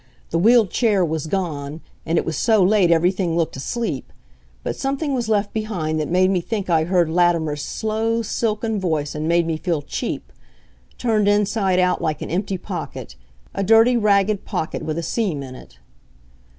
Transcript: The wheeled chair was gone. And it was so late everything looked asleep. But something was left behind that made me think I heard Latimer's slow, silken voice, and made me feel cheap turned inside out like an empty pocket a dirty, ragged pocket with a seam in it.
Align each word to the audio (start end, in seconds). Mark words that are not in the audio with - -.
The 0.31 0.39
wheeled 0.39 0.71
chair 0.71 1.05
was 1.05 1.27
gone. 1.27 1.81
And 2.07 2.17
it 2.17 2.25
was 2.25 2.35
so 2.35 2.63
late 2.63 2.89
everything 2.89 3.37
looked 3.37 3.55
asleep. 3.55 4.11
But 4.63 4.75
something 4.75 5.13
was 5.13 5.29
left 5.29 5.53
behind 5.53 5.99
that 5.99 6.09
made 6.09 6.31
me 6.31 6.41
think 6.41 6.71
I 6.71 6.85
heard 6.85 7.07
Latimer's 7.07 7.61
slow, 7.61 8.23
silken 8.23 8.79
voice, 8.79 9.13
and 9.13 9.27
made 9.27 9.45
me 9.45 9.57
feel 9.57 9.83
cheap 9.83 10.33
turned 10.97 11.27
inside 11.27 11.77
out 11.77 12.01
like 12.01 12.23
an 12.23 12.31
empty 12.31 12.57
pocket 12.57 13.15
a 13.53 13.63
dirty, 13.63 13.95
ragged 13.95 14.43
pocket 14.43 14.81
with 14.81 14.97
a 14.97 15.03
seam 15.03 15.43
in 15.43 15.53
it. 15.53 15.77